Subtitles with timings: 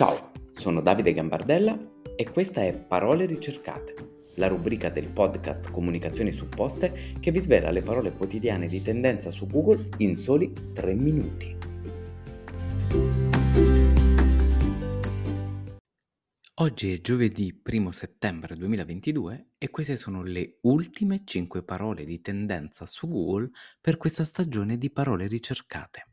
[0.00, 1.78] Ciao, sono Davide Gambardella
[2.16, 7.82] e questa è Parole ricercate, la rubrica del podcast Comunicazioni supposte che vi svela le
[7.82, 11.54] parole quotidiane di tendenza su Google in soli 3 minuti.
[16.54, 22.86] Oggi è giovedì 1 settembre 2022 e queste sono le ultime 5 parole di tendenza
[22.86, 26.09] su Google per questa stagione di parole ricercate.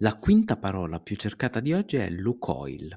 [0.00, 2.96] La quinta parola più cercata di oggi è Lukoil.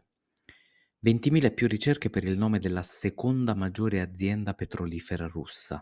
[1.03, 5.81] 20.000 e più ricerche per il nome della seconda maggiore azienda petrolifera russa.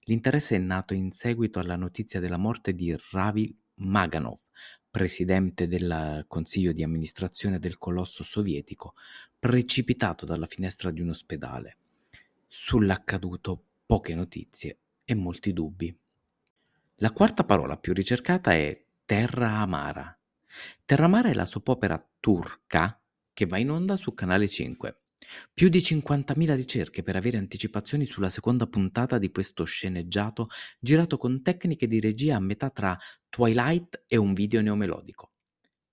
[0.00, 4.40] L'interesse è nato in seguito alla notizia della morte di Ravi Maganov,
[4.90, 8.92] presidente del consiglio di amministrazione del colosso sovietico,
[9.38, 11.78] precipitato dalla finestra di un ospedale.
[12.46, 15.98] Sull'accaduto poche notizie e molti dubbi.
[16.96, 20.14] La quarta parola più ricercata è terra amara.
[20.84, 23.00] Terramare è la soap opera turca
[23.32, 25.02] che va in onda su Canale 5.
[25.54, 31.42] Più di 50.000 ricerche per avere anticipazioni sulla seconda puntata di questo sceneggiato girato con
[31.42, 35.32] tecniche di regia a metà tra Twilight e un video neomelodico.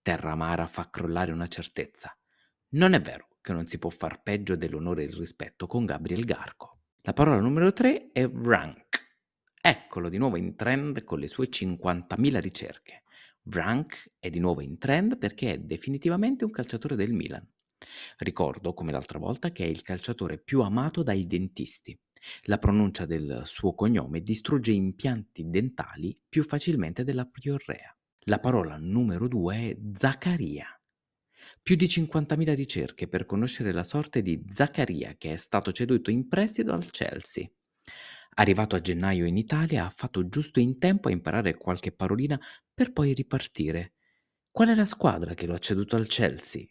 [0.01, 2.15] Terramara fa crollare una certezza.
[2.69, 6.25] Non è vero che non si può far peggio dell'onore e il rispetto con Gabriel
[6.25, 6.81] Garco.
[7.01, 9.07] La parola numero 3 è rank.
[9.61, 12.98] Eccolo di nuovo in trend con le sue 50.000 ricerche.
[13.49, 17.45] Vrank è di nuovo in trend perché è definitivamente un calciatore del Milan.
[18.17, 21.97] Ricordo, come l'altra volta, che è il calciatore più amato dai dentisti.
[22.43, 27.95] La pronuncia del suo cognome distrugge impianti dentali più facilmente della priorrea.
[28.25, 30.67] La parola numero due è Zaccaria.
[31.61, 36.27] Più di 50.000 ricerche per conoscere la sorte di Zaccaria che è stato ceduto in
[36.27, 37.49] prestito al Chelsea.
[38.39, 42.39] Arrivato a gennaio in Italia ha fatto giusto in tempo a imparare qualche parolina
[42.73, 43.95] per poi ripartire.
[44.49, 46.65] Qual è la squadra che lo ha ceduto al Chelsea?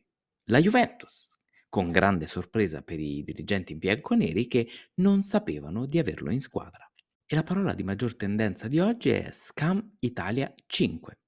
[0.45, 1.39] La Juventus,
[1.69, 6.91] con grande sorpresa per i dirigenti bianconeri che non sapevano di averlo in squadra.
[7.27, 11.19] E la parola di maggior tendenza di oggi è Scam Italia 5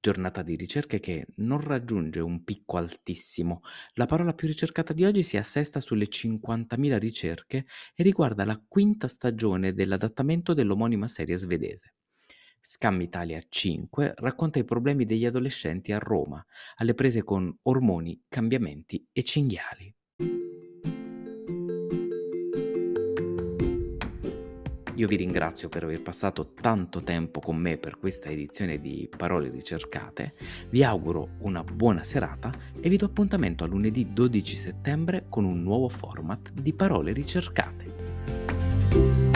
[0.00, 3.62] giornata di ricerche che non raggiunge un picco altissimo.
[3.94, 9.08] La parola più ricercata di oggi si assesta sulle 50.000 ricerche e riguarda la quinta
[9.08, 11.94] stagione dell'adattamento dell'omonima serie svedese.
[12.60, 16.44] Scam Italia 5 racconta i problemi degli adolescenti a Roma,
[16.76, 19.95] alle prese con ormoni, cambiamenti e cinghiali.
[24.96, 29.50] Io vi ringrazio per aver passato tanto tempo con me per questa edizione di Parole
[29.50, 30.32] ricercate,
[30.70, 35.62] vi auguro una buona serata e vi do appuntamento a lunedì 12 settembre con un
[35.62, 39.35] nuovo format di Parole ricercate.